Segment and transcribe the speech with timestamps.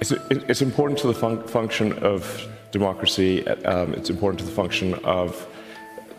[0.00, 3.46] It's, it's important to the fun function of democracy.
[3.46, 5.46] Um, it's important to the function of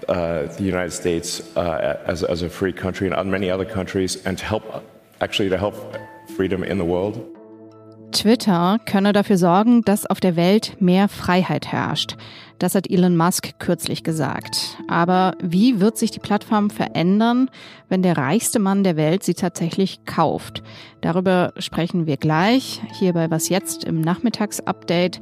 [0.07, 4.37] uh, the United States uh, as, as a free country and many other countries, and
[4.37, 4.85] to help
[5.19, 5.97] actually to help
[6.35, 7.40] freedom in the world.
[8.11, 12.15] Twitter könne dafür sorgen, dass auf der Welt mehr Freiheit herrscht.
[12.59, 14.77] Das hat Elon Musk kürzlich gesagt.
[14.87, 17.49] Aber wie wird sich die Plattform verändern,
[17.89, 20.61] wenn der reichste Mann der Welt sie tatsächlich kauft?
[21.01, 25.19] Darüber sprechen wir gleich hier bei Was jetzt im Nachmittagsupdate.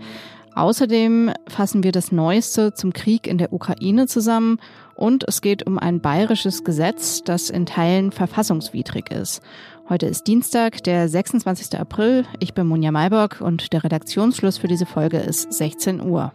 [0.55, 4.59] Außerdem fassen wir das Neueste zum Krieg in der Ukraine zusammen
[4.95, 9.41] und es geht um ein bayerisches Gesetz, das in Teilen verfassungswidrig ist.
[9.89, 11.79] Heute ist Dienstag, der 26.
[11.79, 12.23] April.
[12.38, 16.31] Ich bin Monja Maybock und der Redaktionsschluss für diese Folge ist 16 Uhr.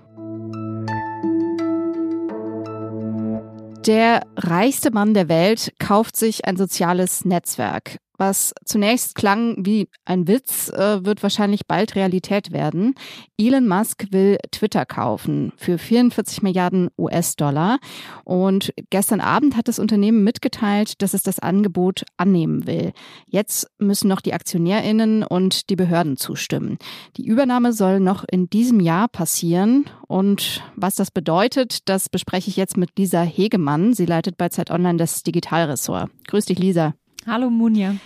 [3.87, 7.99] Der reichste Mann der Welt kauft sich ein soziales Netzwerk.
[8.17, 12.95] Was zunächst klang wie ein Witz, äh, wird wahrscheinlich bald Realität werden.
[13.37, 17.79] Elon Musk will Twitter kaufen für 44 Milliarden US-Dollar.
[18.23, 22.93] Und gestern Abend hat das Unternehmen mitgeteilt, dass es das Angebot annehmen will.
[23.27, 26.79] Jetzt müssen noch die Aktionärinnen und die Behörden zustimmen.
[27.17, 29.87] Die Übernahme soll noch in diesem Jahr passieren.
[30.07, 33.93] Und was das bedeutet, das bespreche ich jetzt mit Lisa Hegemann.
[33.93, 36.11] Sie leitet bei Zeit Online das Digitalressort.
[36.29, 36.95] Grüß dich, Lisa.
[37.27, 37.97] Hallo Munja.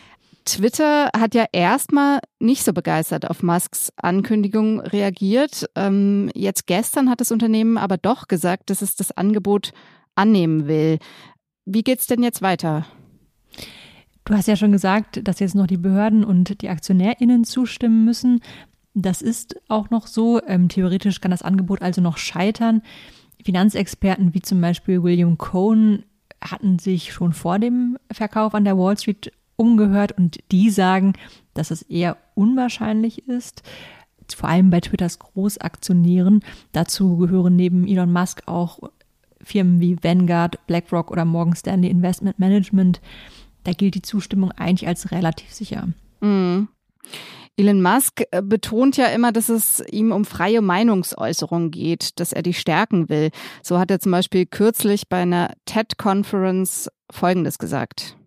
[0.49, 5.67] Twitter hat ja erstmal nicht so begeistert auf Musks Ankündigung reagiert.
[5.75, 9.73] Ähm, jetzt gestern hat das Unternehmen aber doch gesagt, dass es das Angebot
[10.15, 10.99] annehmen will.
[11.67, 12.87] Wie geht's denn jetzt weiter?
[14.25, 18.41] Du hast ja schon gesagt, dass jetzt noch die Behörden und die AktionärInnen zustimmen müssen.
[18.95, 20.41] Das ist auch noch so.
[20.47, 22.81] Ähm, theoretisch kann das Angebot also noch scheitern.
[23.45, 26.05] Finanzexperten wie zum Beispiel William Cohn
[26.43, 31.13] hatten sich schon vor dem Verkauf an der Wall Street umgehört und die sagen,
[31.53, 33.63] dass es eher unwahrscheinlich ist.
[34.35, 36.45] Vor allem bei Twitters Großaktionären.
[36.73, 38.79] Dazu gehören neben Elon Musk auch
[39.43, 43.01] Firmen wie Vanguard, BlackRock oder Morgan Stanley Investment Management.
[43.65, 45.89] Da gilt die Zustimmung eigentlich als relativ sicher.
[46.21, 46.69] Mhm.
[47.57, 52.43] Elon Musk äh, betont ja immer, dass es ihm um freie Meinungsäußerung geht, dass er
[52.43, 53.31] die stärken will.
[53.63, 58.18] So hat er zum Beispiel kürzlich bei einer TED-Conference Folgendes gesagt.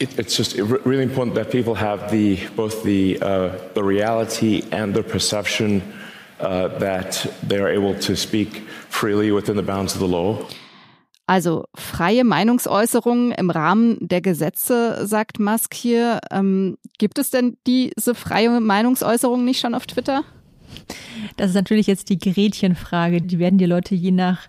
[0.00, 4.94] It, it's just really important that people have the both the uh, the reality and
[4.94, 5.82] the perception
[6.40, 10.38] uh, that they are able to speak freely within the bounds of the law.
[11.26, 16.18] Also freie Meinungsäußerung im Rahmen der Gesetze, sagt Musk hier.
[16.32, 20.24] Ähm, gibt es denn diese freie Meinungsäußerung nicht schon auf Twitter?
[21.36, 23.22] Das ist natürlich jetzt die Gretchenfrage.
[23.22, 24.48] Die werden die Leute je nach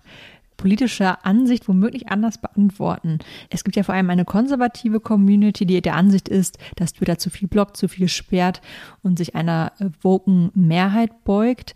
[0.62, 3.18] politischer Ansicht womöglich anders beantworten.
[3.50, 7.30] Es gibt ja vor allem eine konservative Community, die der Ansicht ist, dass Twitter zu
[7.30, 8.62] viel blockt, zu viel sperrt
[9.02, 11.74] und sich einer woken Mehrheit beugt.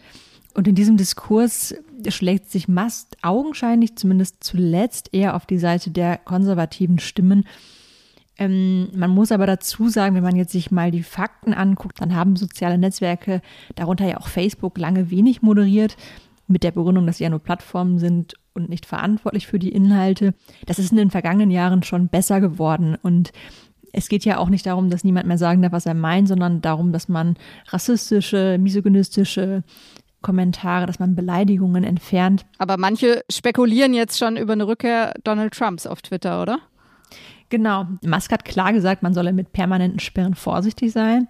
[0.55, 1.75] Und in diesem Diskurs
[2.07, 7.45] schlägt sich Mast augenscheinlich, zumindest zuletzt, eher auf die Seite der konservativen Stimmen.
[8.39, 12.15] Ähm, man muss aber dazu sagen, wenn man jetzt sich mal die Fakten anguckt, dann
[12.15, 13.43] haben soziale Netzwerke,
[13.75, 15.97] darunter ja auch Facebook, lange wenig moderiert,
[16.47, 20.35] mit der Begründung, dass sie ja nur Plattformen sind und nicht verantwortlich für die Inhalte.
[20.67, 23.33] Das ist in den vergangenen Jahren schon besser geworden und
[23.93, 26.61] es geht ja auch nicht darum, dass niemand mehr sagen darf, was er meint, sondern
[26.61, 27.37] darum, dass man
[27.69, 29.63] rassistische, misogynistische,
[30.27, 32.47] Kommentare, dass man Beleidigungen entfernt.
[32.59, 36.59] Aber manche spekulieren jetzt schon über eine Rückkehr Donald Trumps auf Twitter, oder?
[37.49, 37.87] Genau.
[38.05, 41.29] Musk hat klar gesagt, man solle mit permanenten Sperren vorsichtig sein.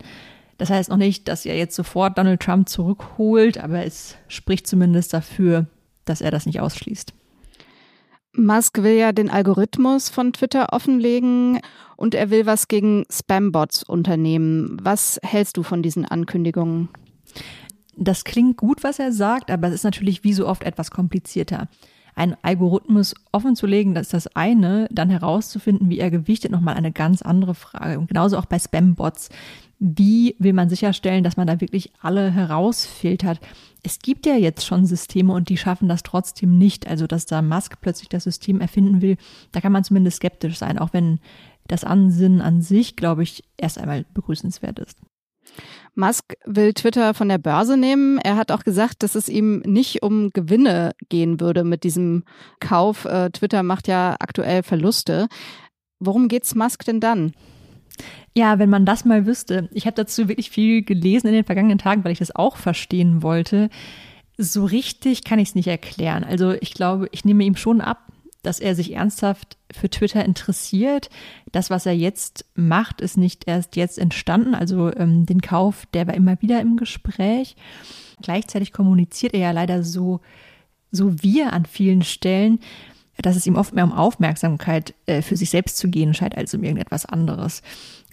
[0.56, 5.12] Das heißt noch nicht, dass er jetzt sofort Donald Trump zurückholt, aber es spricht zumindest
[5.12, 5.66] dafür,
[6.06, 7.12] dass er das nicht ausschließt.
[8.36, 11.60] Musk will ja den Algorithmus von Twitter offenlegen
[11.97, 14.76] und er will was gegen Spambots unternehmen.
[14.82, 16.88] Was hältst du von diesen Ankündigungen?
[17.96, 21.69] Das klingt gut, was er sagt, aber es ist natürlich wie so oft etwas komplizierter.
[22.14, 27.22] Ein Algorithmus offenzulegen, das ist das eine, dann herauszufinden, wie er gewichtet, nochmal eine ganz
[27.22, 27.98] andere Frage.
[27.98, 29.28] Und genauso auch bei Spam-Bots.
[29.78, 33.40] Wie will man sicherstellen, dass man da wirklich alle herausfiltert?
[33.82, 36.87] Es gibt ja jetzt schon Systeme und die schaffen das trotzdem nicht.
[36.87, 39.17] Also, dass da Musk plötzlich das System erfinden will,
[39.52, 41.20] da kann man zumindest skeptisch sein, auch wenn
[41.69, 44.99] das Ansinnen an sich, glaube ich, erst einmal begrüßenswert ist.
[45.94, 48.19] Musk will Twitter von der Börse nehmen.
[48.19, 52.25] Er hat auch gesagt, dass es ihm nicht um Gewinne gehen würde mit diesem
[52.61, 53.05] Kauf.
[53.05, 55.28] Äh, Twitter macht ja aktuell Verluste.
[55.99, 57.32] Worum geht's Musk denn dann?
[58.37, 59.71] Ja, wenn man das mal wüsste.
[59.73, 63.23] Ich habe dazu wirklich viel gelesen in den vergangenen Tagen, weil ich das auch verstehen
[63.23, 63.71] wollte.
[64.37, 66.23] So richtig kann ich es nicht erklären.
[66.23, 68.12] Also ich glaube, ich nehme ihm schon ab,
[68.43, 71.09] dass er sich ernsthaft für Twitter interessiert.
[71.50, 74.55] Das, was er jetzt macht, ist nicht erst jetzt entstanden.
[74.55, 77.56] Also ähm, den Kauf, der war immer wieder im Gespräch.
[78.21, 80.21] Gleichzeitig kommuniziert er ja leider so,
[80.93, 82.59] so wir an vielen Stellen,
[83.17, 86.53] dass es ihm oft mehr um Aufmerksamkeit äh, für sich selbst zu gehen scheint, als
[86.53, 87.62] um irgendetwas anderes.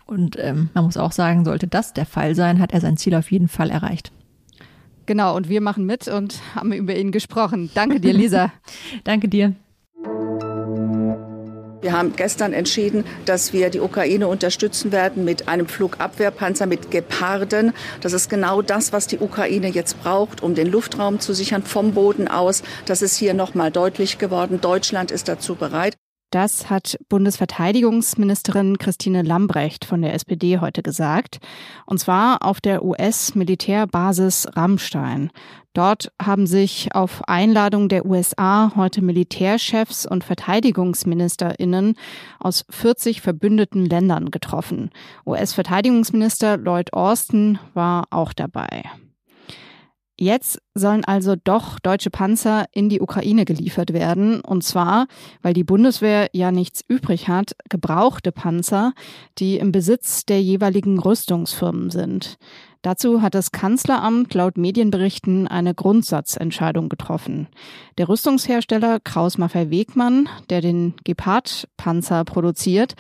[0.06, 3.16] Und ähm, man muss auch sagen, sollte das der Fall sein, hat er sein Ziel
[3.16, 4.12] auf jeden Fall erreicht.
[5.06, 7.70] Genau, und wir machen mit und haben über ihn gesprochen.
[7.74, 8.52] Danke dir, Lisa.
[9.04, 9.56] Danke dir.
[11.84, 17.74] Wir haben gestern entschieden, dass wir die Ukraine unterstützen werden mit einem Flugabwehrpanzer, mit Geparden.
[18.00, 21.94] Das ist genau das, was die Ukraine jetzt braucht, um den Luftraum zu sichern vom
[21.94, 22.64] Boden aus.
[22.86, 24.62] Das ist hier nochmal deutlich geworden.
[24.62, 25.98] Deutschland ist dazu bereit.
[26.34, 31.38] Das hat Bundesverteidigungsministerin Christine Lambrecht von der SPD heute gesagt.
[31.86, 35.30] Und zwar auf der US-Militärbasis Rammstein.
[35.74, 41.98] Dort haben sich auf Einladung der USA heute Militärchefs und Verteidigungsministerinnen
[42.40, 44.90] aus 40 verbündeten Ländern getroffen.
[45.28, 48.86] US-Verteidigungsminister Lloyd Austin war auch dabei.
[50.24, 54.40] Jetzt sollen also doch deutsche Panzer in die Ukraine geliefert werden.
[54.40, 55.08] Und zwar,
[55.42, 58.94] weil die Bundeswehr ja nichts übrig hat, gebrauchte Panzer,
[59.38, 62.38] die im Besitz der jeweiligen Rüstungsfirmen sind.
[62.84, 67.50] Dazu hat das Kanzleramt laut Medienberichten eine Grundsatzentscheidung getroffen.
[67.98, 72.96] Der Rüstungshersteller Kraus Maffei Wegmann, der den Gepard-Panzer produziert,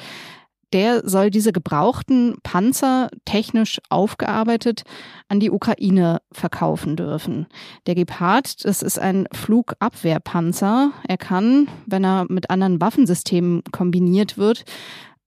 [0.74, 4.84] der soll diese gebrauchten Panzer technisch aufgearbeitet
[5.30, 7.48] an die Ukraine verkaufen dürfen.
[7.86, 10.92] Der Gepard, das ist ein Flugabwehrpanzer.
[11.08, 14.66] Er kann, wenn er mit anderen Waffensystemen kombiniert wird,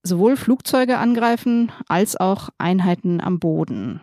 [0.03, 4.01] sowohl Flugzeuge angreifen als auch Einheiten am Boden.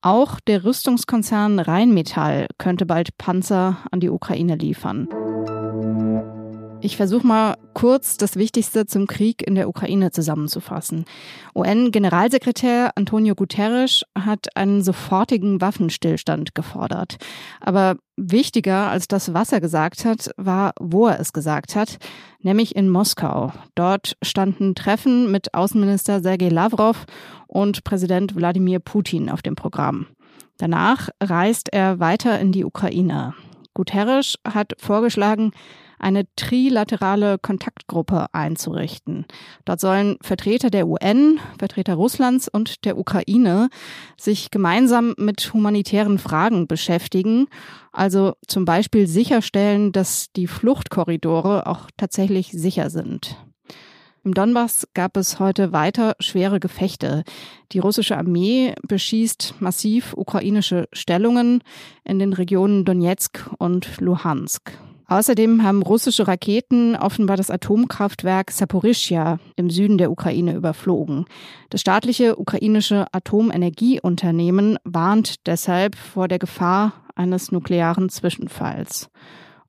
[0.00, 5.08] Auch der Rüstungskonzern Rheinmetall könnte bald Panzer an die Ukraine liefern.
[6.80, 11.06] Ich versuche mal kurz das Wichtigste zum Krieg in der Ukraine zusammenzufassen.
[11.56, 17.16] UN-Generalsekretär Antonio Guterres hat einen sofortigen Waffenstillstand gefordert.
[17.60, 21.98] Aber wichtiger als das, was er gesagt hat, war, wo er es gesagt hat,
[22.42, 23.52] nämlich in Moskau.
[23.74, 27.06] Dort standen Treffen mit Außenminister Sergei Lavrov
[27.48, 30.06] und Präsident Wladimir Putin auf dem Programm.
[30.58, 33.34] Danach reist er weiter in die Ukraine.
[33.74, 35.52] Guterres hat vorgeschlagen,
[35.98, 39.26] eine trilaterale Kontaktgruppe einzurichten.
[39.64, 43.68] Dort sollen Vertreter der UN, Vertreter Russlands und der Ukraine
[44.18, 47.46] sich gemeinsam mit humanitären Fragen beschäftigen,
[47.92, 53.36] also zum Beispiel sicherstellen, dass die Fluchtkorridore auch tatsächlich sicher sind.
[54.24, 57.22] Im Donbass gab es heute weiter schwere Gefechte.
[57.72, 61.62] Die russische Armee beschießt massiv ukrainische Stellungen
[62.04, 64.72] in den Regionen Donetsk und Luhansk.
[65.10, 71.24] Außerdem haben russische Raketen offenbar das Atomkraftwerk Saporischja im Süden der Ukraine überflogen.
[71.70, 79.08] Das staatliche ukrainische Atomenergieunternehmen warnt deshalb vor der Gefahr eines nuklearen Zwischenfalls.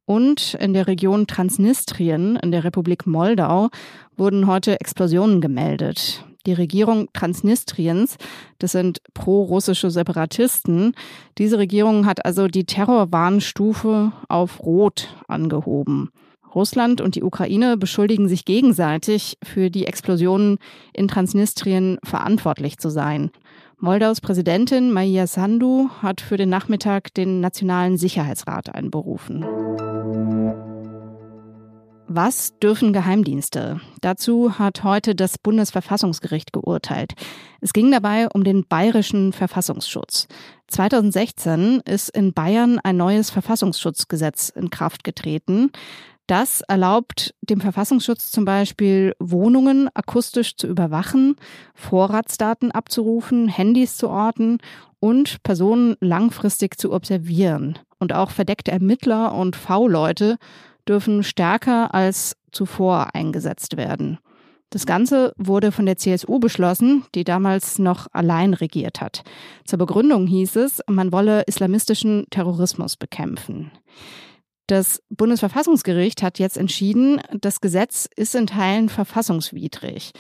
[0.04, 3.70] Und in der Region Transnistrien in der Republik Moldau
[4.18, 6.26] wurden heute Explosionen gemeldet.
[6.46, 8.18] Die Regierung Transnistriens,
[8.60, 10.94] das sind pro-russische Separatisten,
[11.38, 16.12] diese Regierung hat also die Terrorwarnstufe auf Rot angehoben.
[16.56, 20.58] Russland und die Ukraine beschuldigen sich gegenseitig, für die Explosionen
[20.94, 23.31] in Transnistrien verantwortlich zu sein.
[23.78, 29.46] Moldaus Präsidentin Maia Sandu hat für den Nachmittag den Nationalen Sicherheitsrat einberufen.
[32.11, 33.81] Was dürfen Geheimdienste?
[34.01, 37.13] Dazu hat heute das Bundesverfassungsgericht geurteilt.
[37.61, 40.28] Es ging dabei um den bayerischen Verfassungsschutz.
[40.69, 45.71] 2016 ist in Bayern ein neues Verfassungsschutzgesetz in Kraft getreten.
[46.25, 51.35] Das erlaubt dem Verfassungsschutz zum Beispiel Wohnungen akustisch zu überwachen,
[51.75, 54.57] Vorratsdaten abzurufen, Handys zu orten
[54.99, 57.78] und Personen langfristig zu observieren.
[57.99, 60.37] Und auch verdeckte Ermittler und V-Leute
[60.90, 64.18] dürfen stärker als zuvor eingesetzt werden.
[64.72, 69.24] Das Ganze wurde von der CSU beschlossen, die damals noch allein regiert hat.
[69.66, 73.72] Zur Begründung hieß es, man wolle islamistischen Terrorismus bekämpfen.
[74.68, 80.12] Das Bundesverfassungsgericht hat jetzt entschieden, das Gesetz ist in Teilen verfassungswidrig.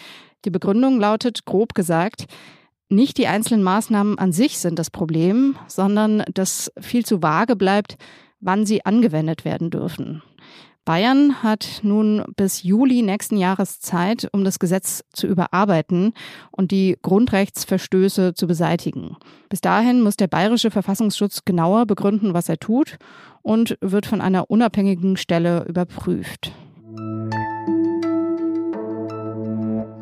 [0.45, 2.25] Die Begründung lautet, grob gesagt,
[2.89, 7.97] nicht die einzelnen Maßnahmen an sich sind das Problem, sondern dass viel zu vage bleibt,
[8.39, 10.23] wann sie angewendet werden dürfen.
[10.85, 16.13] Bayern hat nun bis Juli nächsten Jahres Zeit, um das Gesetz zu überarbeiten
[16.51, 19.17] und die Grundrechtsverstöße zu beseitigen.
[19.49, 22.97] Bis dahin muss der bayerische Verfassungsschutz genauer begründen, was er tut
[23.41, 26.51] und wird von einer unabhängigen Stelle überprüft.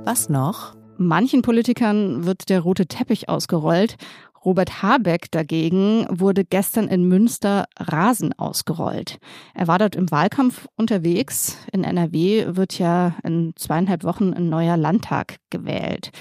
[0.06, 0.78] Was noch?
[1.00, 3.98] Manchen Politikern wird der rote Teppich ausgerollt
[4.48, 9.20] Robert Habeck dagegen wurde gestern in Münster Rasen ausgerollt.
[9.54, 11.58] Er war dort im Wahlkampf unterwegs.
[11.74, 16.12] In NRW wird ja in zweieinhalb Wochen ein neuer Landtag gewählt.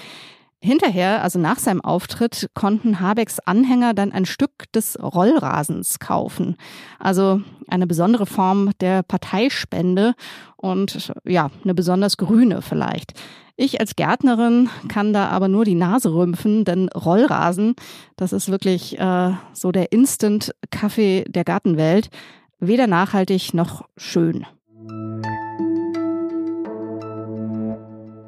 [0.59, 6.55] Hinterher, also nach seinem Auftritt, konnten Habecks Anhänger dann ein Stück des Rollrasens kaufen.
[6.99, 10.15] Also eine besondere Form der Parteispende
[10.55, 13.13] und ja, eine besonders grüne vielleicht.
[13.55, 17.75] Ich als Gärtnerin kann da aber nur die Nase rümpfen, denn Rollrasen,
[18.15, 22.09] das ist wirklich äh, so der Instant-Kaffee der Gartenwelt.
[22.59, 24.45] Weder nachhaltig noch schön.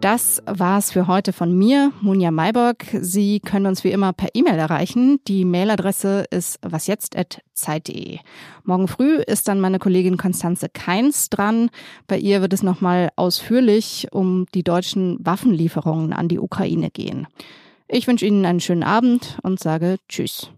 [0.02, 2.86] Das war's für heute von mir, Munja Mayborg.
[3.02, 5.20] Sie können uns wie immer per E-Mail erreichen.
[5.28, 8.20] Die Mailadresse ist wasjetzt.zeit.de.
[8.64, 11.70] Morgen früh ist dann meine Kollegin Konstanze Keins dran.
[12.08, 17.28] Bei ihr wird es nochmal ausführlich um die deutschen Waffenlieferungen an die Ukraine gehen.
[17.90, 20.50] Ich wünsche Ihnen einen schönen Abend und sage Tschüss.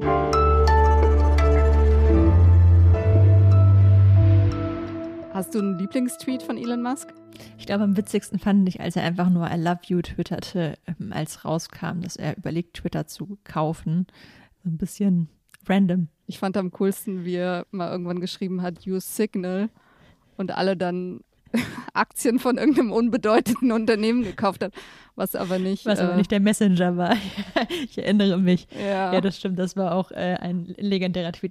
[5.42, 7.16] Hast du einen Lieblingstweet von Elon Musk?
[7.58, 11.12] Ich glaube, am witzigsten fand ich, als er einfach nur I love you twitterte, ähm,
[11.12, 14.06] als rauskam, dass er überlegt, Twitter zu kaufen.
[14.64, 15.30] So ein bisschen
[15.68, 16.10] random.
[16.28, 19.70] Ich fand am coolsten, wie er mal irgendwann geschrieben hat, use Signal
[20.38, 21.22] und alle dann
[21.94, 24.74] Aktien von irgendeinem unbedeutenden Unternehmen gekauft hat,
[25.16, 25.88] was aber nicht.
[25.88, 27.16] Was aber äh, nicht der Messenger war.
[27.86, 28.68] ich erinnere mich.
[28.80, 29.12] Ja.
[29.12, 29.58] ja, das stimmt.
[29.58, 31.50] Das war auch äh, ein legendärer Tweet.